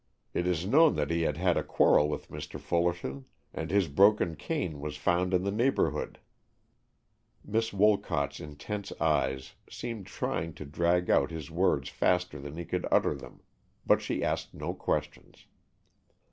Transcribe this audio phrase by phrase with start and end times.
[0.33, 2.59] It is known that he had had a quarrel with Mr.
[2.59, 6.17] Fullerton, and his broken cane was found in the neighborhood."
[7.45, 12.87] Miss Wolcott's intense eyes seemed trying to drag out his words faster than he could
[12.91, 13.41] utter them,
[13.85, 15.45] but she asked no questions.